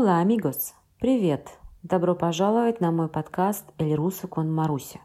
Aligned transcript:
Hola 0.00 0.20
amigos! 0.20 0.74
Привет! 0.98 1.48
Добро 1.82 2.14
пожаловать 2.14 2.80
на 2.80 2.90
мой 2.90 3.08
подкаст 3.08 3.64
El 3.78 3.96
Ruso 3.96 4.28
con 4.28 4.50
Marusia. 4.50 5.00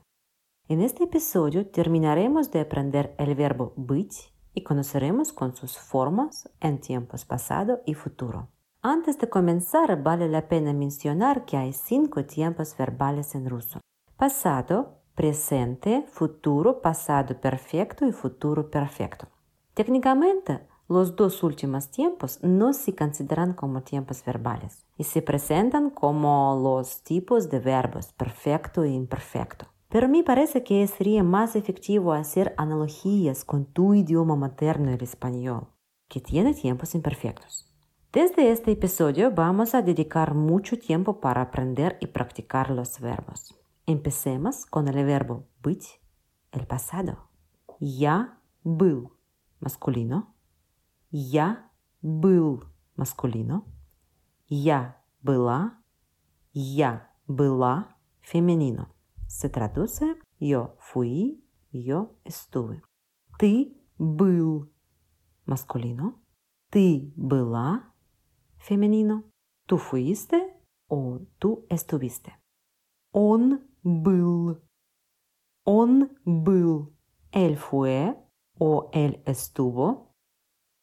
En 0.67 0.81
este 0.81 1.04
episodio 1.04 1.67
terminaremos 1.67 2.49
de 2.49 2.62
aprender 2.62 3.13
el 3.20 3.36
verbo 3.36 3.73
быть 3.75 4.32
y 4.55 4.63
conoceremos 4.63 5.34
con 5.34 5.55
sus 5.55 5.77
formas 5.77 6.50
en 6.59 6.79
tiempos 6.79 7.25
pasado 7.25 7.82
y 7.86 7.93
futuro. 7.93 8.48
Antes 8.82 9.20
de 9.20 9.29
comenzar, 9.29 10.02
vale 10.02 10.27
la 10.27 10.48
pena 10.48 10.73
mencionar 10.73 11.45
que 11.45 11.57
hay 11.57 11.73
cinco 11.73 12.25
tiempos 12.25 12.75
verbales 12.75 13.36
en 13.36 13.48
ruso. 13.48 13.79
Pasado, 14.18 15.02
presente, 15.13 16.05
futuro, 16.07 16.82
pasado 16.82 17.39
perfecto 17.39 18.07
y 18.07 18.11
futuro 18.11 18.71
perfecto. 18.71 19.27
Técnicamente, 19.76 20.67
los 20.88 21.16
dos 21.16 21.44
últimos 21.44 21.90
tiempos 21.90 22.40
no 22.41 22.73
se 22.73 22.94
consideran 22.95 23.53
como 23.53 23.81
tiempos 23.81 24.23
verbales 24.26 24.85
y 24.98 25.05
se 25.05 25.21
presentan 25.21 25.90
como 25.90 26.59
los 26.62 27.02
tipos 27.03 27.49
de 27.49 27.59
verbos 27.59 28.12
perfecto 28.13 28.84
e 28.84 28.90
imperfecto. 28.90 29.67
Pero 29.88 30.08
me 30.08 30.23
parece 30.23 30.63
que 30.63 30.85
sería 30.88 31.23
más 31.23 31.55
efectivo 31.55 32.13
hacer 32.13 32.53
analogías 32.58 33.45
con 33.45 33.66
tu 33.66 33.94
idioma 33.94 34.35
materno, 34.35 34.91
el 34.91 35.02
español, 35.02 35.67
que 36.08 36.21
tiene 36.21 36.53
tiempos 36.53 36.95
imperfectos. 36.95 37.67
Desde 38.13 38.52
este 38.52 38.71
episodio 38.71 39.31
vamos 39.31 39.73
a 39.73 39.81
dedicar 39.81 40.35
mucho 40.35 40.77
tiempo 40.77 41.21
para 41.21 41.41
aprender 41.41 41.98
y 42.02 42.08
practicar 42.08 42.70
los 42.70 42.99
verbos. 42.99 43.55
Empecemos 43.85 44.66
con 44.66 44.90
el 44.90 45.05
verbo 45.05 45.45
быть, 45.62 46.02
el 46.52 46.67
pasado. 46.67 47.30
Я 47.80 48.38
был 48.63 49.09
masculino. 49.59 50.34
Я 51.10 51.71
был 52.02 52.65
masculino. 52.96 53.65
Я 54.49 55.02
была. 55.23 55.82
Я 56.52 57.10
была 57.26 57.96
femenino. 58.21 58.88
Se 59.29 59.49
traduce 59.49 60.16
yo 60.38 60.77
fui, 60.79 61.43
yo 61.73 62.16
estuve. 62.24 62.82
Ты 63.38 63.77
был 63.99 64.71
masculino. 65.47 66.22
Ты 66.71 67.12
была 67.16 67.94
femenino. 68.59 69.25
Tú 69.66 69.78
fuiste 69.78 70.54
o 70.88 71.21
tú 71.38 71.66
estuviste. 71.69 72.32
Он 73.12 73.60
был. 73.82 74.62
Он 75.65 76.16
был. 76.25 76.94
Él 77.32 77.56
fue 77.56 78.16
o 78.59 78.91
él 78.93 79.22
estuvo. 79.27 80.16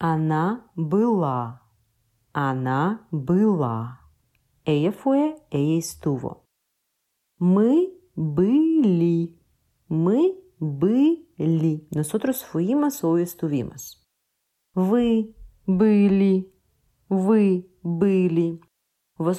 Она 0.05 0.69
была. 0.75 1.61
Она 2.33 3.07
была. 3.09 4.01
Ella 4.65 4.91
estuvo. 5.51 6.43
Мы 7.39 7.89
были. 8.13 9.39
Мы 9.87 10.37
были. 10.59 11.87
Fuimos 12.43 13.01
o 13.05 13.17
estuvimos. 13.17 14.05
Вы 14.75 15.33
были. 15.65 16.51
Вы 17.07 17.71
были. 17.81 18.59
O 19.17 19.31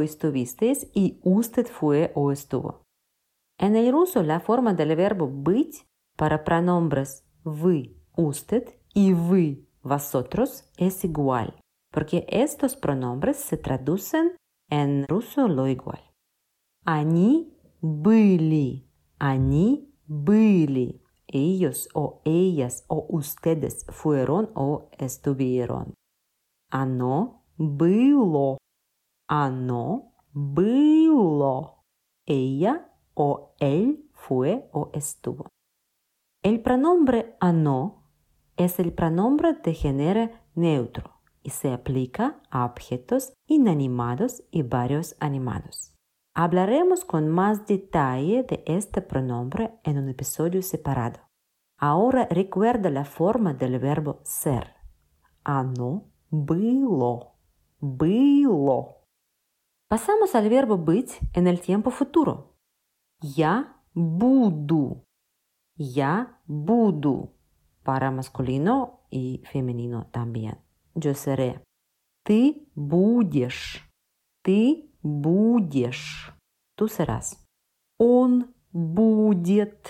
estuvisteis 0.00 0.88
y 0.94 1.18
usted 1.24 1.66
fue 1.66 2.12
o 2.14 2.30
estuvo. 2.30 2.84
En 3.58 3.74
el 3.74 3.90
ruso 3.90 4.22
la 4.22 4.38
forma 4.38 4.74
del 4.74 4.94
verbo 4.94 5.26
быть 5.26 5.88
para 6.16 6.44
pronombres 6.44 7.24
вы, 7.42 7.96
usted 8.14 8.79
y 8.93 9.13
вы, 9.13 9.67
vosotros 9.81 10.69
es 10.77 11.03
igual, 11.03 11.59
porque 11.91 12.25
estos 12.29 12.75
pronombres 12.75 13.37
se 13.37 13.57
traducen 13.57 14.35
en 14.69 15.05
ruso 15.07 15.47
lo 15.47 15.67
igual. 15.67 16.01
Они 16.85 17.53
были, 17.81 18.87
они 19.19 19.93
были, 20.07 21.01
ellos 21.27 21.89
o 21.93 22.21
ellas 22.23 22.85
o 22.87 23.05
ustedes 23.09 23.85
fueron 23.89 24.49
o 24.55 24.89
estuvieron. 24.97 25.93
Оно 26.71 27.45
было. 27.57 28.57
Оно 29.27 30.13
было. 30.33 31.83
Ella 32.25 32.91
o 33.15 33.55
él 33.59 34.09
fue 34.13 34.69
o 34.71 34.89
estuvo. 34.93 35.47
El 36.43 36.61
pronombre 36.61 37.35
оно 37.39 37.98
es 38.59 38.79
el 38.79 38.93
pronombre 38.93 39.53
de 39.53 39.73
género 39.73 40.29
neutro 40.55 41.21
y 41.43 41.51
se 41.51 41.71
aplica 41.71 42.41
a 42.49 42.65
objetos 42.65 43.33
inanimados 43.47 44.43
y 44.51 44.63
varios 44.63 45.15
animados. 45.19 45.93
Hablaremos 46.33 47.05
con 47.05 47.29
más 47.29 47.65
detalle 47.65 48.43
de 48.43 48.63
este 48.65 49.01
pronombre 49.01 49.79
en 49.83 49.97
un 49.97 50.09
episodio 50.09 50.61
separado. 50.61 51.19
Ahora 51.77 52.27
recuerda 52.29 52.89
la 52.89 53.05
forma 53.05 53.53
del 53.53 53.79
verbo 53.79 54.21
ser. 54.23 54.73
Оно 55.43 56.15
Было. 56.31 57.33
Было. 57.79 59.05
Pasamos 59.87 60.35
al 60.35 60.49
verbo 60.49 60.77
быть 60.77 61.19
en 61.33 61.47
el 61.47 61.61
tiempo 61.61 61.91
futuro. 61.91 62.57
Я 63.21 63.75
буду. 63.93 65.05
Я 65.77 66.39
буду. 66.47 67.31
Para 67.82 68.10
masculino 68.10 69.00
y 69.10 69.42
femenino 69.50 70.06
también. 70.12 70.58
Yo 70.94 71.14
seré. 71.14 71.62
Ты 72.24 72.68
будешь. 72.74 73.88
Ты 74.42 74.90
будешь. 75.02 76.34
Tú 76.76 76.88
serás. 76.88 77.44
Он 77.98 78.54
будет. 78.72 79.88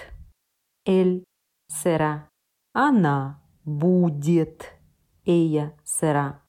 Él 0.85 1.25
será. 1.69 2.29
Она 2.73 3.43
будет. 3.65 4.81
ella 5.25 5.77
será. 5.85 6.47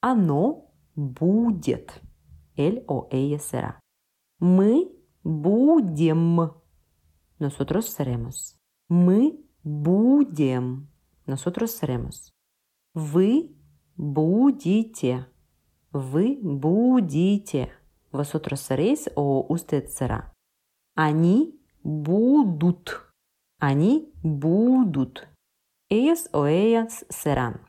Оно 0.00 0.72
будет. 0.94 2.02
Él 2.56 2.84
o 2.86 3.08
ella 3.10 3.38
será. 3.38 3.80
Мы 4.38 4.90
будем. 5.22 6.52
Nosotros 7.38 7.88
seremos. 7.88 8.56
Мы 8.88 9.44
будем. 9.63 10.89
Nosotros 11.25 11.71
seremos. 11.71 12.31
Вы 12.93 13.55
будете. 13.95 15.27
Вы 15.91 16.39
будете. 16.41 17.71
Vosotros 18.11 18.61
seréis 18.61 19.09
o 19.15 19.45
usted 19.49 19.87
será. 19.89 20.33
Они 20.95 21.59
будут. 21.83 23.13
Они 23.59 24.11
будут. 24.23 25.27
Ellos 25.89 26.29
o 26.33 26.47
ellas 26.47 27.05
serán. 27.09 27.61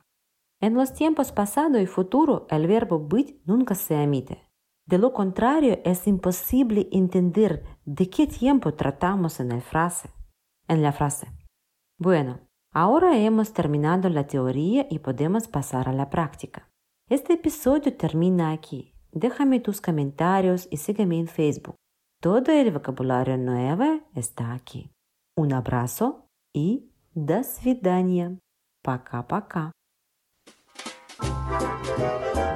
En 0.60 0.74
los 0.74 0.92
tiempos 0.92 1.32
pasado 1.32 1.80
y 1.80 1.86
futuro 1.86 2.46
el 2.50 2.66
verbo 2.66 2.98
быть 2.98 3.40
nunca 3.46 3.74
se 3.74 3.94
emite. 4.02 4.50
De 4.86 4.98
lo 4.98 5.12
contrario, 5.12 5.80
es 5.84 6.06
imposible 6.06 6.88
entender 6.92 7.64
de 7.84 8.10
qué 8.10 8.26
tiempo 8.26 8.74
tratamos 8.74 9.38
en, 9.40 9.62
frase, 9.62 10.10
en 10.66 10.82
la 10.82 10.92
frase. 10.92 11.28
Bueno, 11.98 12.40
ahora 12.72 13.18
hemos 13.18 13.52
terminado 13.52 14.08
la 14.08 14.26
teoría 14.26 14.86
y 14.90 15.00
podemos 15.00 15.48
pasar 15.48 15.88
a 15.88 15.92
la 15.92 16.10
práctica. 16.10 16.68
Este 17.08 17.34
episodio 17.34 17.96
termina 17.96 18.52
aquí. 18.52 18.94
Déjame 19.12 19.60
tus 19.60 19.80
comentarios 19.80 20.68
y 20.70 20.76
sígueme 20.76 21.18
en 21.18 21.26
Facebook. 21.26 21.76
Todo 22.20 22.52
el 22.52 22.70
vocabulario 22.70 23.36
nuevo 23.36 24.00
está 24.14 24.54
aquí. 24.54 24.90
Un 25.36 25.52
abrazo 25.52 26.26
y 26.52 26.90
до 27.14 27.42
свидания. 27.42 28.38
Пока-пока. 28.82 29.72
Thank 31.20 32.36
you. 32.36 32.53